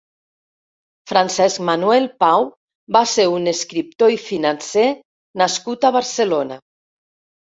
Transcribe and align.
Francesc 1.09 1.59
Manuel 1.67 2.07
Pau 2.23 2.47
va 2.97 3.03
ser 3.11 3.25
un 3.33 3.45
escriptor 3.53 4.13
i 4.15 4.19
financer 4.23 4.85
nascut 5.43 5.85
a 5.91 5.95
Barcelona. 5.99 6.57